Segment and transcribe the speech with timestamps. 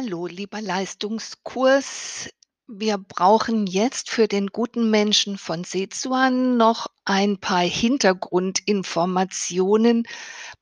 [0.00, 2.30] Hallo, lieber Leistungskurs.
[2.68, 10.06] Wir brauchen jetzt für den guten Menschen von Sezuan noch ein paar Hintergrundinformationen,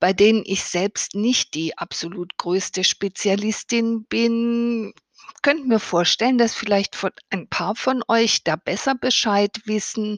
[0.00, 4.94] bei denen ich selbst nicht die absolut größte Spezialistin bin.
[5.42, 6.96] Könnt mir vorstellen, dass vielleicht
[7.28, 10.16] ein paar von euch da besser Bescheid wissen.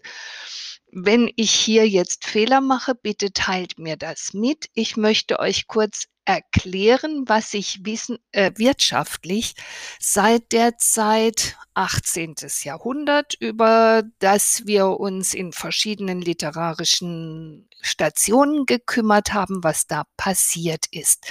[0.93, 4.69] Wenn ich hier jetzt Fehler mache, bitte teilt mir das mit.
[4.75, 9.55] Ich möchte euch kurz erklären, was sich wissen äh, wirtschaftlich
[9.98, 12.35] seit der Zeit 18.
[12.62, 21.27] Jahrhundert, über das wir uns in verschiedenen literarischen Stationen gekümmert haben, was da passiert ist.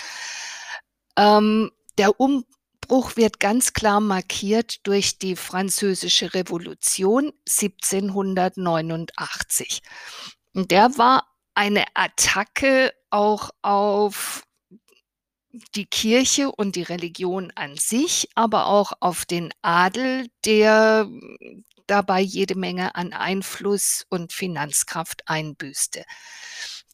[1.15, 2.43] Ähm, der um
[2.89, 9.81] Umbruch wird ganz klar markiert durch die Französische Revolution 1789.
[10.53, 14.46] Und der war eine Attacke auch auf
[15.75, 21.09] die Kirche und die Religion an sich, aber auch auf den Adel, der
[21.87, 26.03] dabei jede Menge an Einfluss und Finanzkraft einbüßte.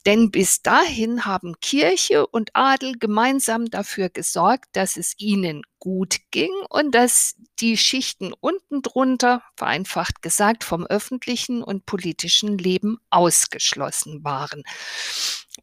[0.06, 6.52] Denn bis dahin haben Kirche und Adel gemeinsam dafür gesorgt, dass es ihnen gut ging
[6.70, 14.64] und dass die Schichten unten drunter, vereinfacht gesagt, vom öffentlichen und politischen Leben ausgeschlossen waren.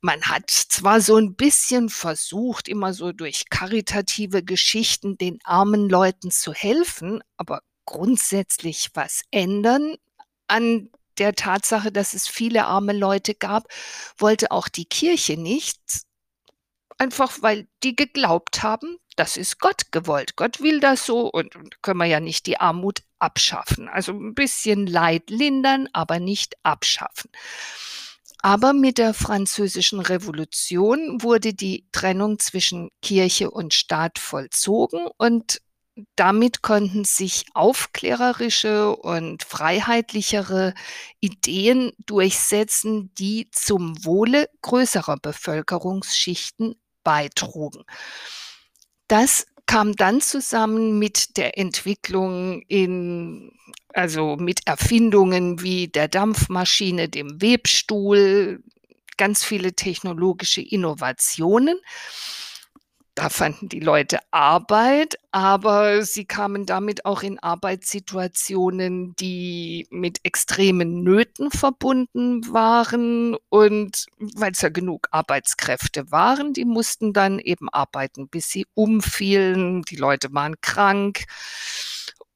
[0.01, 6.31] Man hat zwar so ein bisschen versucht, immer so durch karitative Geschichten den armen Leuten
[6.31, 9.97] zu helfen, aber grundsätzlich was ändern
[10.47, 13.69] an der Tatsache, dass es viele arme Leute gab,
[14.19, 15.81] wollte auch die Kirche nicht,
[16.99, 20.37] einfach weil die geglaubt haben, das ist Gott gewollt.
[20.37, 23.89] Gott will das so und, und können wir ja nicht die Armut abschaffen.
[23.89, 27.31] Also ein bisschen Leid lindern, aber nicht abschaffen.
[28.43, 35.61] Aber mit der Französischen Revolution wurde die Trennung zwischen Kirche und Staat vollzogen und
[36.17, 40.75] damit konnten sich aufklärerische und freiheitlichere
[41.21, 47.85] Ideen durchsetzen, die zum Wohle größerer Bevölkerungsschichten beitrugen.
[49.09, 53.53] Das kam dann zusammen mit der Entwicklung in,
[53.95, 58.63] also mit Erfindungen wie der Dampfmaschine, dem Webstuhl,
[59.17, 61.79] ganz viele technologische Innovationen.
[63.21, 71.03] Da fanden die Leute Arbeit, aber sie kamen damit auch in Arbeitssituationen, die mit extremen
[71.03, 73.37] Nöten verbunden waren.
[73.51, 79.83] Und weil es ja genug Arbeitskräfte waren, die mussten dann eben arbeiten, bis sie umfielen.
[79.83, 81.27] Die Leute waren krank.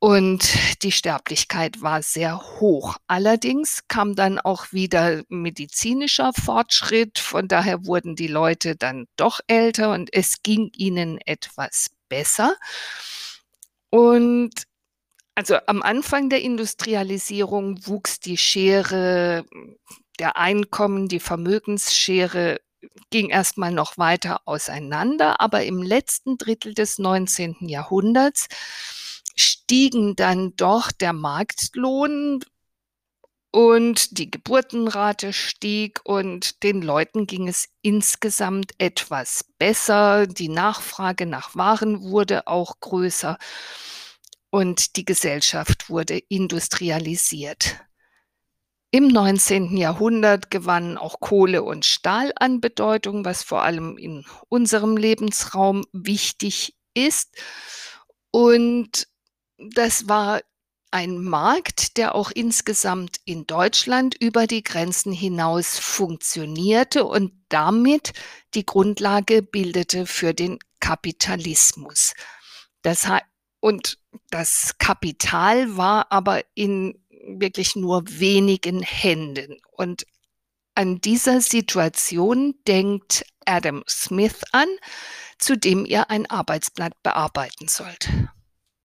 [0.04, 2.98] Und die Sterblichkeit war sehr hoch.
[3.06, 7.18] Allerdings kam dann auch wieder medizinischer Fortschritt.
[7.18, 12.54] Von daher wurden die Leute dann doch älter und es ging ihnen etwas besser.
[13.88, 14.50] Und
[15.36, 19.46] also am Anfang der Industrialisierung wuchs die Schere
[20.18, 22.60] der Einkommen, die Vermögensschere
[23.08, 27.56] ging erstmal noch weiter auseinander, aber im letzten Drittel des 19.
[27.60, 28.48] Jahrhunderts
[29.34, 32.44] stiegen dann doch der Marktlohn
[33.54, 40.26] und die Geburtenrate stieg und den Leuten ging es insgesamt etwas besser.
[40.26, 43.38] Die Nachfrage nach Waren wurde auch größer
[44.50, 47.76] und die Gesellschaft wurde industrialisiert.
[48.90, 49.76] Im 19.
[49.76, 56.76] Jahrhundert gewannen auch Kohle und Stahl an Bedeutung, was vor allem in unserem Lebensraum wichtig
[56.94, 57.36] ist.
[58.30, 59.08] Und
[59.58, 60.40] das war
[60.90, 68.12] ein Markt, der auch insgesamt in Deutschland über die Grenzen hinaus funktionierte und damit
[68.54, 72.14] die Grundlage bildete für den Kapitalismus.
[72.82, 73.08] Das
[73.60, 73.98] und
[74.30, 79.56] das Kapital war aber in wirklich nur wenigen Händen.
[79.72, 80.06] Und
[80.74, 84.68] an dieser Situation denkt Adam Smith an,
[85.38, 88.08] zu dem ihr ein Arbeitsblatt bearbeiten sollt.